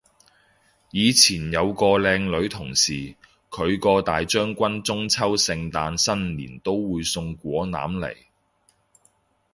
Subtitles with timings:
[0.89, 3.13] 以前有個靚女同事，
[3.51, 8.17] 佢個大將軍中秋聖誕新年都會送果籃嚟